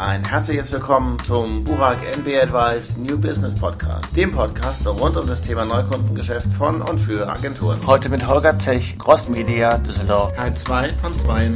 Ein 0.00 0.24
herzliches 0.24 0.72
Willkommen 0.72 1.18
zum 1.24 1.62
Burak 1.62 1.98
NB 2.16 2.26
Advice 2.42 2.96
New 2.96 3.18
Business 3.18 3.54
Podcast, 3.54 4.16
dem 4.16 4.32
Podcast 4.32 4.86
rund 4.88 5.14
um 5.18 5.26
das 5.26 5.42
Thema 5.42 5.66
Neukundengeschäft 5.66 6.50
von 6.54 6.80
und 6.80 6.96
für 6.96 7.28
Agenturen. 7.28 7.78
Heute 7.86 8.08
mit 8.08 8.26
Holger 8.26 8.58
Zech, 8.58 8.98
Crossmedia 8.98 9.76
Düsseldorf. 9.76 10.32
Teil 10.32 10.54
2 10.54 10.92
von 10.94 11.12
2. 11.12 11.50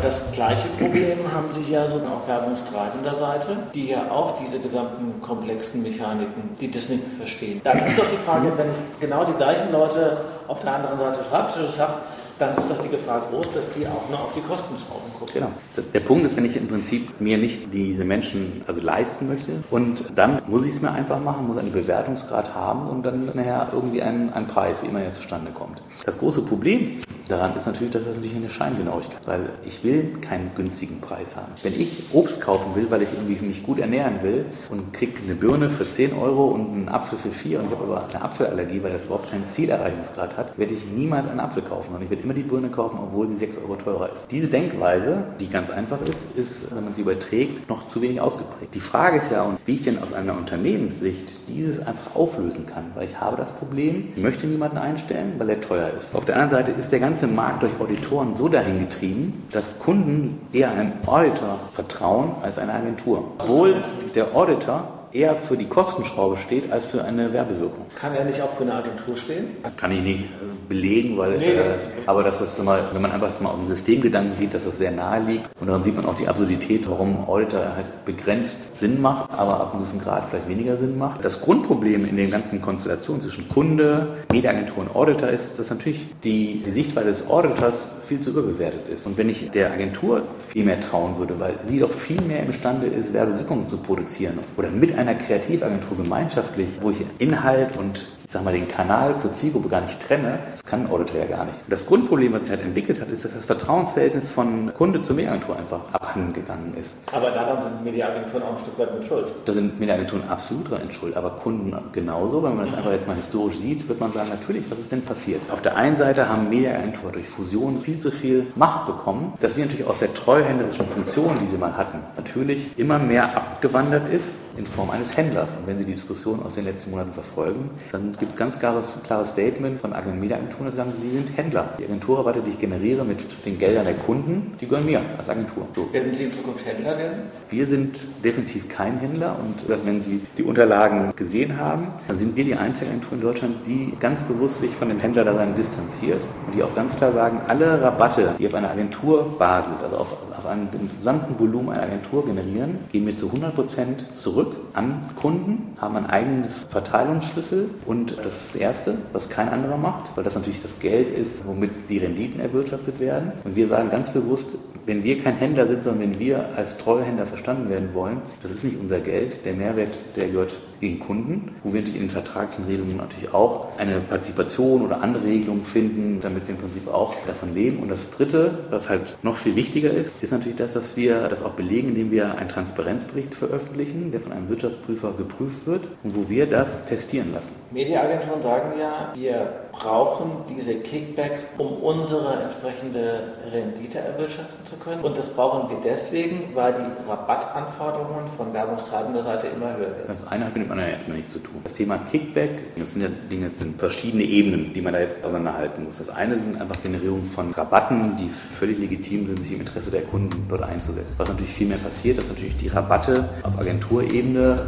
Das 0.00 0.22
gleiche 0.30 0.68
Problem 0.78 1.18
haben 1.34 1.50
Sie 1.50 1.72
ja 1.72 1.88
so 1.88 1.96
auf 1.96 2.28
werbungstreibender 2.28 3.16
Seite, 3.16 3.56
die 3.74 3.88
ja 3.88 4.08
auch 4.08 4.38
diese 4.40 4.60
gesamten 4.60 5.20
komplexen 5.20 5.82
Mechaniken, 5.82 6.56
die 6.60 6.70
das 6.70 6.90
nicht 6.90 7.08
mehr 7.08 7.18
verstehen. 7.18 7.60
Dann 7.64 7.84
ist 7.84 7.98
doch 7.98 8.08
die 8.08 8.16
Frage, 8.24 8.52
wenn 8.56 8.70
ich 8.70 9.00
genau 9.00 9.24
die 9.24 9.34
gleichen 9.34 9.72
Leute 9.72 10.18
auf 10.46 10.60
der 10.60 10.76
anderen 10.76 10.96
Seite 10.96 11.24
Schreibtisches 11.28 11.76
habe, 11.80 11.94
dann 12.40 12.56
ist 12.56 12.70
doch 12.70 12.78
die 12.78 12.88
Gefahr 12.88 13.26
groß, 13.30 13.50
dass 13.50 13.68
die 13.70 13.86
auch 13.86 14.08
noch 14.10 14.24
auf 14.24 14.32
die 14.32 14.40
Kostenschrauben 14.40 15.12
gucken. 15.12 15.34
Genau. 15.34 15.50
Der 15.92 16.00
Punkt 16.00 16.24
ist, 16.24 16.36
wenn 16.36 16.44
ich 16.46 16.56
im 16.56 16.68
Prinzip 16.68 17.20
mir 17.20 17.36
nicht 17.36 17.72
diese 17.72 18.04
Menschen 18.04 18.62
also 18.66 18.80
leisten 18.80 19.28
möchte 19.28 19.62
und 19.70 20.04
dann 20.14 20.40
muss 20.46 20.64
ich 20.64 20.72
es 20.72 20.80
mir 20.80 20.90
einfach 20.90 21.20
machen, 21.22 21.46
muss 21.46 21.58
einen 21.58 21.72
Bewertungsgrad 21.72 22.54
haben 22.54 22.88
und 22.88 23.02
dann 23.02 23.26
nachher 23.26 23.68
irgendwie 23.72 24.00
einen, 24.02 24.32
einen 24.32 24.46
Preis, 24.46 24.82
wie 24.82 24.86
immer 24.86 25.02
er 25.02 25.10
zustande 25.10 25.50
kommt. 25.50 25.82
Das 26.06 26.16
große 26.16 26.42
Problem 26.42 27.02
daran 27.30 27.56
ist 27.56 27.66
natürlich, 27.66 27.92
dass 27.92 28.04
das 28.04 28.16
natürlich 28.16 28.36
eine 28.36 28.50
Scheingenauigkeit, 28.50 29.26
weil 29.26 29.50
ich 29.64 29.84
will 29.84 30.16
keinen 30.20 30.50
günstigen 30.54 31.00
Preis 31.00 31.36
haben. 31.36 31.52
Wenn 31.62 31.78
ich 31.78 32.04
Obst 32.12 32.40
kaufen 32.40 32.74
will, 32.74 32.90
weil 32.90 33.02
ich 33.02 33.08
irgendwie 33.12 33.44
mich 33.44 33.62
gut 33.62 33.78
ernähren 33.78 34.22
will 34.22 34.46
und 34.70 34.92
kriege 34.92 35.12
eine 35.24 35.34
Birne 35.34 35.70
für 35.70 35.88
10 35.88 36.12
Euro 36.12 36.46
und 36.46 36.72
einen 36.72 36.88
Apfel 36.88 37.18
für 37.18 37.30
4 37.30 37.60
und 37.60 37.66
ich 37.66 37.72
habe 37.72 37.84
aber 37.84 38.08
eine 38.08 38.22
Apfelallergie, 38.22 38.82
weil 38.82 38.92
das 38.92 39.06
überhaupt 39.06 39.30
keinen 39.30 39.46
Zielerreichungsgrad 39.46 40.36
hat, 40.36 40.58
werde 40.58 40.74
ich 40.74 40.86
niemals 40.86 41.28
einen 41.28 41.40
Apfel 41.40 41.62
kaufen 41.62 41.94
und 41.94 42.02
ich 42.02 42.10
werde 42.10 42.24
immer 42.24 42.34
die 42.34 42.42
Birne 42.42 42.68
kaufen, 42.68 42.98
obwohl 43.02 43.28
sie 43.28 43.36
6 43.36 43.58
Euro 43.58 43.76
teurer 43.76 44.12
ist. 44.12 44.30
Diese 44.30 44.48
Denkweise, 44.48 45.24
die 45.38 45.48
ganz 45.48 45.70
einfach 45.70 46.00
ist, 46.02 46.36
ist, 46.36 46.74
wenn 46.74 46.84
man 46.84 46.94
sie 46.94 47.02
überträgt, 47.02 47.68
noch 47.68 47.86
zu 47.86 48.02
wenig 48.02 48.20
ausgeprägt. 48.20 48.74
Die 48.74 48.80
Frage 48.80 49.18
ist 49.18 49.30
ja, 49.30 49.46
wie 49.66 49.74
ich 49.74 49.82
denn 49.82 50.02
aus 50.02 50.12
einer 50.12 50.36
Unternehmenssicht 50.36 51.48
dieses 51.48 51.78
einfach 51.86 52.14
auflösen 52.14 52.66
kann, 52.66 52.90
weil 52.94 53.04
ich 53.04 53.20
habe 53.20 53.36
das 53.36 53.52
Problem, 53.52 54.08
ich 54.16 54.22
möchte 54.22 54.46
niemanden 54.46 54.78
einstellen, 54.78 55.34
weil 55.38 55.48
er 55.50 55.60
teuer 55.60 55.90
ist. 55.98 56.14
Auf 56.14 56.24
der 56.24 56.36
anderen 56.36 56.50
Seite 56.50 56.72
ist 56.72 56.90
der 56.92 57.00
ganze 57.00 57.19
ganze 57.20 57.34
Markt 57.34 57.62
durch 57.62 57.72
Auditoren 57.78 58.34
so 58.34 58.48
dahin 58.48 58.78
getrieben, 58.78 59.46
dass 59.52 59.78
Kunden 59.78 60.40
eher 60.54 60.70
einem 60.70 60.92
Auditor 61.04 61.58
vertrauen 61.72 62.32
als 62.40 62.58
einer 62.58 62.72
Agentur. 62.74 63.32
Obwohl 63.38 63.76
der 64.14 64.34
Auditor 64.34 64.99
eher 65.12 65.34
für 65.34 65.56
die 65.56 65.66
Kostenschraube 65.66 66.36
steht 66.36 66.70
als 66.72 66.86
für 66.86 67.04
eine 67.04 67.32
Werbewirkung. 67.32 67.86
Kann 67.94 68.14
er 68.14 68.24
nicht 68.24 68.40
auch 68.42 68.50
für 68.50 68.62
eine 68.64 68.74
Agentur 68.74 69.16
stehen? 69.16 69.56
Kann 69.76 69.92
ich 69.92 70.02
nicht 70.02 70.24
äh, 70.24 70.26
belegen, 70.68 71.18
weil 71.18 71.38
nee, 71.38 71.54
das 71.54 71.68
äh, 71.68 71.72
aber 72.06 72.22
das 72.24 72.40
ist 72.40 72.62
mal, 72.62 72.88
wenn 72.92 73.02
man 73.02 73.12
einfach 73.12 73.38
mal 73.40 73.50
auf 73.50 73.56
den 73.56 73.66
Systemgedanken 73.66 74.34
sieht, 74.34 74.54
dass 74.54 74.64
das 74.64 74.78
sehr 74.78 74.90
nahe 74.90 75.22
liegt 75.22 75.48
und 75.60 75.66
dann 75.66 75.82
sieht 75.82 75.96
man 75.96 76.04
auch 76.06 76.14
die 76.14 76.28
Absurdität, 76.28 76.88
warum 76.88 77.28
Auditor 77.28 77.60
halt 77.76 78.04
begrenzt 78.04 78.76
Sinn 78.76 79.00
macht, 79.00 79.30
aber 79.30 79.60
ab 79.60 79.72
einem 79.72 79.82
gewissen 79.82 80.00
Grad 80.00 80.28
vielleicht 80.30 80.48
weniger 80.48 80.76
Sinn 80.76 80.96
macht. 80.96 81.24
Das 81.24 81.40
Grundproblem 81.40 82.06
in 82.06 82.16
den 82.16 82.30
ganzen 82.30 82.60
Konstellationen 82.60 83.20
zwischen 83.20 83.48
Kunde, 83.48 84.08
Mediaagentur 84.32 84.84
und 84.84 84.94
Auditor 84.94 85.28
ist, 85.28 85.58
dass 85.58 85.70
natürlich 85.70 86.06
die, 86.22 86.62
die 86.64 86.70
Sichtweise 86.70 87.08
des 87.08 87.28
Auditors 87.28 87.86
viel 88.02 88.20
zu 88.20 88.30
überbewertet 88.30 88.88
ist. 88.88 89.06
Und 89.06 89.18
wenn 89.18 89.28
ich 89.28 89.50
der 89.50 89.72
Agentur 89.72 90.22
viel 90.38 90.64
mehr 90.64 90.80
trauen 90.80 91.18
würde, 91.18 91.38
weil 91.38 91.54
sie 91.64 91.78
doch 91.78 91.92
viel 91.92 92.20
mehr 92.20 92.42
imstande 92.42 92.86
ist, 92.86 93.12
Werbewirkungen 93.12 93.68
zu 93.68 93.76
produzieren 93.76 94.38
oder 94.56 94.70
mit 94.70 94.96
einer 95.00 95.14
Kreativagentur 95.14 95.96
gemeinschaftlich, 95.96 96.68
wo 96.80 96.90
ich 96.90 97.04
Inhalt 97.18 97.76
und 97.76 98.04
ich 98.30 98.34
sag 98.34 98.44
mal, 98.44 98.52
den 98.52 98.68
Kanal 98.68 99.18
zur 99.18 99.32
Zielgruppe 99.32 99.68
gar 99.68 99.80
nicht 99.80 99.98
trenne, 99.98 100.38
das 100.52 100.62
kann 100.62 100.82
ein 100.82 100.92
Auditor 100.92 101.18
ja 101.18 101.26
gar 101.26 101.46
nicht. 101.46 101.56
Das 101.68 101.84
Grundproblem, 101.84 102.32
was 102.32 102.42
sich 102.42 102.52
halt 102.52 102.62
entwickelt 102.62 103.00
hat, 103.00 103.10
ist, 103.10 103.24
dass 103.24 103.34
das 103.34 103.44
Vertrauensverhältnis 103.44 104.30
von 104.30 104.72
Kunde 104.72 105.02
zur 105.02 105.16
Mediaagentur 105.16 105.58
einfach 105.58 105.80
abhanden 105.90 106.32
gegangen 106.32 106.76
ist. 106.80 106.94
Aber 107.10 107.32
daran 107.32 107.60
sind 107.60 107.82
Mediaagenturen 107.82 108.44
auch 108.44 108.52
ein 108.52 108.58
Stück 108.58 108.78
weit 108.78 108.94
mit 108.94 109.04
Schuld. 109.04 109.32
Da 109.46 109.52
sind 109.52 109.80
Mediaagenturen 109.80 110.28
absolut 110.28 110.70
dran 110.70 110.92
Schuld, 110.92 111.16
aber 111.16 111.30
Kunden 111.30 111.76
genauso. 111.90 112.40
Wenn 112.44 112.54
man 112.54 112.66
das 112.66 112.76
einfach 112.76 112.92
jetzt 112.92 113.08
mal 113.08 113.16
historisch 113.16 113.58
sieht, 113.58 113.88
wird 113.88 113.98
man 113.98 114.12
sagen, 114.12 114.28
natürlich, 114.30 114.70
was 114.70 114.78
ist 114.78 114.92
denn 114.92 115.02
passiert? 115.02 115.40
Auf 115.50 115.60
der 115.60 115.74
einen 115.74 115.96
Seite 115.96 116.28
haben 116.28 116.48
Mediaagenturen 116.48 117.14
durch 117.14 117.28
Fusion 117.28 117.80
viel 117.80 117.98
zu 117.98 118.12
viel 118.12 118.46
Macht 118.54 118.86
bekommen, 118.86 119.32
dass 119.40 119.56
sie 119.56 119.62
natürlich 119.62 119.88
aus 119.88 119.98
der 119.98 120.14
treuhänderischen 120.14 120.86
Funktion, 120.86 121.36
die 121.42 121.48
sie 121.48 121.58
mal 121.58 121.76
hatten, 121.76 121.98
natürlich 122.16 122.78
immer 122.78 123.00
mehr 123.00 123.36
abgewandert 123.36 124.08
ist 124.12 124.38
in 124.56 124.66
Form 124.66 124.90
eines 124.90 125.16
Händlers. 125.16 125.50
Und 125.56 125.66
wenn 125.66 125.78
Sie 125.78 125.84
die 125.84 125.92
Diskussion 125.92 126.42
aus 126.42 126.54
den 126.54 126.64
letzten 126.64 126.90
Monaten 126.90 127.12
verfolgen, 127.12 127.70
dann 127.92 128.12
gibt 128.18 128.32
es 128.32 128.36
ganz 128.36 128.58
klares, 128.58 128.98
klares 129.04 129.30
Statement 129.30 129.80
von 129.80 129.92
Mediaagenturen, 130.18 130.70
die 130.70 130.76
sagen, 130.76 130.92
sie 131.00 131.10
sind 131.10 131.36
Händler. 131.36 131.74
Die 131.78 131.84
Agenturrabatte, 131.84 132.40
die 132.40 132.50
ich 132.50 132.58
generiere 132.58 133.04
mit 133.04 133.24
den 133.44 133.58
Geldern 133.58 133.84
der 133.84 133.94
Kunden, 133.94 134.54
die 134.60 134.66
gehören 134.66 134.86
mir 134.86 135.00
als 135.18 135.28
Agentur. 135.28 135.66
So. 135.74 135.92
Werden 135.92 136.12
Sie 136.12 136.24
in 136.24 136.32
Zukunft 136.32 136.66
Händler 136.66 136.98
werden? 136.98 137.22
Wir 137.48 137.66
sind 137.66 137.98
definitiv 138.24 138.68
kein 138.68 138.98
Händler 138.98 139.36
und 139.40 139.84
wenn 139.84 140.00
Sie 140.00 140.20
die 140.36 140.42
Unterlagen 140.42 141.12
gesehen 141.16 141.58
haben, 141.58 141.88
dann 142.08 142.18
sind 142.18 142.36
wir 142.36 142.44
die 142.44 142.54
einzige 142.54 142.90
Agentur 142.90 143.12
in 143.12 143.20
Deutschland, 143.20 143.56
die 143.66 143.94
ganz 143.98 144.22
bewusst 144.22 144.60
sich 144.60 144.70
von 144.70 144.88
dem 144.88 145.00
Händler 145.00 145.24
da 145.24 145.46
distanziert 145.46 146.20
und 146.46 146.54
die 146.54 146.62
auch 146.62 146.74
ganz 146.74 146.96
klar 146.96 147.12
sagen, 147.12 147.40
alle 147.46 147.80
Rabatte, 147.80 148.34
die 148.38 148.46
auf 148.46 148.54
einer 148.54 148.70
Agenturbasis, 148.70 149.82
also 149.82 149.96
auf, 149.96 150.16
auf 150.36 150.46
einem 150.46 150.68
gesamten 150.98 151.38
Volumen 151.38 151.70
einer 151.70 151.84
Agentur 151.84 152.24
generieren, 152.24 152.78
gehen 152.92 153.06
wir 153.06 153.16
zu 153.16 153.26
100 153.26 153.54
Prozent 153.54 154.16
zurück 154.16 154.39
an 154.74 155.10
Kunden, 155.16 155.74
haben 155.78 155.96
ein 155.96 156.06
eigenes 156.06 156.66
Verteilungsschlüssel 156.68 157.70
und 157.86 158.18
das 158.18 158.26
ist 158.26 158.54
das 158.54 158.56
Erste, 158.56 158.98
was 159.12 159.28
kein 159.28 159.48
anderer 159.48 159.76
macht, 159.76 160.04
weil 160.16 160.24
das 160.24 160.34
natürlich 160.34 160.62
das 160.62 160.78
Geld 160.78 161.08
ist, 161.08 161.46
womit 161.46 161.70
die 161.88 161.98
Renditen 161.98 162.40
erwirtschaftet 162.40 163.00
werden. 163.00 163.32
Und 163.44 163.56
wir 163.56 163.66
sagen 163.66 163.90
ganz 163.90 164.10
bewusst, 164.10 164.56
wenn 164.86 165.04
wir 165.04 165.22
kein 165.22 165.36
Händler 165.36 165.66
sind, 165.66 165.82
sondern 165.84 166.02
wenn 166.02 166.18
wir 166.18 166.56
als 166.56 166.76
Treuhänder 166.78 167.26
verstanden 167.26 167.68
werden 167.68 167.90
wollen, 167.94 168.22
das 168.42 168.50
ist 168.50 168.64
nicht 168.64 168.80
unser 168.80 169.00
Geld, 169.00 169.44
der 169.44 169.54
Mehrwert, 169.54 169.98
der 170.16 170.28
gehört 170.28 170.58
den 170.80 170.98
Kunden, 170.98 171.52
wo 171.62 171.72
wir 171.74 171.80
in 171.80 171.92
den 171.92 172.10
vertraglichen 172.10 172.64
Regelungen 172.64 172.96
natürlich 172.96 173.32
auch 173.34 173.78
eine 173.78 174.00
Partizipation 174.00 174.82
oder 174.82 175.02
andere 175.02 175.24
Regelungen 175.24 175.64
finden, 175.64 176.20
damit 176.22 176.48
wir 176.48 176.54
im 176.54 176.60
Prinzip 176.60 176.88
auch 176.88 177.14
davon 177.26 177.54
leben. 177.54 177.80
Und 177.80 177.90
das 177.90 178.10
Dritte, 178.10 178.60
was 178.70 178.88
halt 178.88 179.16
noch 179.22 179.36
viel 179.36 179.56
wichtiger 179.56 179.90
ist, 179.90 180.10
ist 180.22 180.32
natürlich 180.32 180.56
das, 180.56 180.72
dass 180.72 180.96
wir 180.96 181.28
das 181.28 181.42
auch 181.42 181.52
belegen, 181.52 181.88
indem 181.88 182.10
wir 182.10 182.36
einen 182.36 182.48
Transparenzbericht 182.48 183.34
veröffentlichen, 183.34 184.10
der 184.10 184.20
von 184.20 184.29
einem 184.32 184.48
Wirtschaftsprüfer 184.48 185.12
geprüft 185.12 185.66
wird 185.66 185.88
und 186.02 186.16
wo 186.16 186.28
wir 186.28 186.46
das 186.46 186.84
testieren 186.84 187.32
lassen. 187.32 187.52
Mediaagenturen 187.72 188.42
sagen 188.42 188.72
ja, 188.78 189.12
wir 189.14 189.52
brauchen 189.70 190.30
diese 190.48 190.74
Kickbacks, 190.74 191.46
um 191.58 191.74
unsere 191.82 192.42
entsprechende 192.42 193.32
Rendite 193.52 194.00
erwirtschaften 194.00 194.64
zu 194.64 194.76
können. 194.76 195.02
Und 195.02 195.16
das 195.16 195.28
brauchen 195.28 195.70
wir 195.70 195.78
deswegen, 195.82 196.54
weil 196.54 196.74
die 196.74 197.08
Rabattanforderungen 197.08 198.26
von 198.26 198.52
werbungstreibender 198.52 199.22
Seite 199.22 199.46
immer 199.48 199.76
höher 199.76 199.90
werden. 199.90 200.04
Das 200.08 200.26
eine 200.26 200.46
hat 200.46 200.56
mit 200.56 200.66
dem 200.66 200.72
anderen 200.72 200.90
erstmal 200.90 201.16
nichts 201.18 201.32
zu 201.32 201.38
tun. 201.38 201.60
Das 201.62 201.74
Thema 201.74 201.98
Kickback, 201.98 202.76
das 202.76 202.92
sind 202.92 203.02
ja 203.02 203.08
Dinge, 203.30 203.50
das 203.50 203.58
sind 203.58 203.78
verschiedene 203.78 204.24
Ebenen, 204.24 204.72
die 204.74 204.80
man 204.80 204.92
da 204.92 205.00
jetzt 205.00 205.24
auseinanderhalten 205.24 205.84
muss. 205.84 205.98
Das 205.98 206.08
eine 206.08 206.38
sind 206.38 206.60
einfach 206.60 206.82
Generierung 206.82 207.24
von 207.24 207.52
Rabatten, 207.52 208.16
die 208.16 208.28
völlig 208.28 208.78
legitim 208.78 209.26
sind, 209.26 209.40
sich 209.40 209.52
im 209.52 209.60
Interesse 209.60 209.90
der 209.90 210.02
Kunden 210.02 210.46
dort 210.48 210.62
einzusetzen. 210.62 211.14
Was 211.16 211.28
natürlich 211.28 211.52
viel 211.52 211.68
mehr 211.68 211.78
passiert, 211.78 212.18
dass 212.18 212.28
natürlich 212.28 212.56
die 212.58 212.68
Rabatte 212.68 213.28
auf 213.44 213.58
Agenturebene 213.58 214.19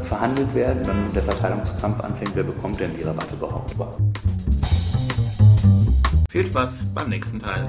verhandelt 0.02 0.54
werden 0.54 0.82
dann 0.84 1.12
der 1.14 1.22
Verteilungskampf 1.22 2.00
anfängt, 2.00 2.32
wer 2.34 2.44
bekommt 2.44 2.80
denn 2.80 2.96
die 2.96 3.02
Rabatte 3.02 3.34
überhaupt. 3.34 3.74
Viel 6.30 6.46
Spaß 6.46 6.86
beim 6.94 7.10
nächsten 7.10 7.38
Teil. 7.38 7.68